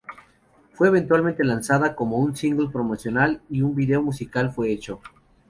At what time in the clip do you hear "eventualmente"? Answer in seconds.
0.87-1.43